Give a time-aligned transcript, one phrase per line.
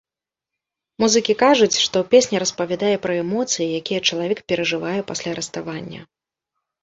[1.01, 6.01] Музыкі кажуць, што песня распавядае пра эмоцыі, якія чалавек перажывае пасля раставання.